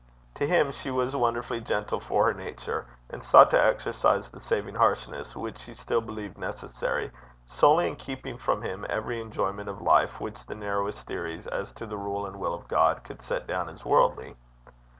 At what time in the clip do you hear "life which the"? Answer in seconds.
9.79-10.55